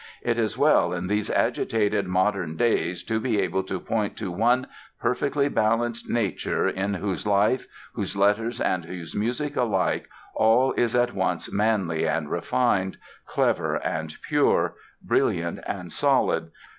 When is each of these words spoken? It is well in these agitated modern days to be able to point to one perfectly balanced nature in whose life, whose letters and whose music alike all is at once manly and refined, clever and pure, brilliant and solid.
It 0.23 0.39
is 0.39 0.57
well 0.57 0.93
in 0.93 1.05
these 1.05 1.29
agitated 1.29 2.07
modern 2.07 2.55
days 2.57 3.03
to 3.03 3.19
be 3.19 3.39
able 3.39 3.61
to 3.65 3.79
point 3.79 4.17
to 4.17 4.31
one 4.31 4.65
perfectly 4.99 5.47
balanced 5.47 6.09
nature 6.09 6.67
in 6.67 6.95
whose 6.95 7.27
life, 7.27 7.67
whose 7.93 8.15
letters 8.15 8.59
and 8.59 8.85
whose 8.85 9.15
music 9.15 9.55
alike 9.55 10.09
all 10.33 10.73
is 10.73 10.95
at 10.95 11.13
once 11.13 11.53
manly 11.53 12.07
and 12.07 12.31
refined, 12.31 12.97
clever 13.27 13.75
and 13.75 14.15
pure, 14.23 14.73
brilliant 15.05 15.59
and 15.67 15.91
solid. 15.91 16.49